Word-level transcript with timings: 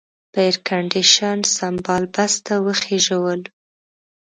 په 0.31 0.39
ایرکنډېشن 0.47 1.39
سمبال 1.57 2.03
بس 2.13 2.33
ته 2.45 2.53
وخېژولو. 2.65 3.49